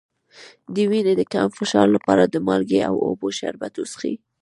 د 0.73 0.75
وینې 0.89 1.13
د 1.17 1.21
کم 1.33 1.47
فشار 1.57 1.87
لپاره 1.95 2.23
د 2.25 2.35
مالګې 2.47 2.81
او 2.89 2.95
اوبو 3.07 3.27
شربت 3.39 3.73
وڅښئ 3.77 4.13